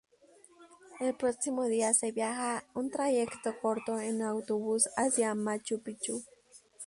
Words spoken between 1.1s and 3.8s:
próximo día se viaja un trayecto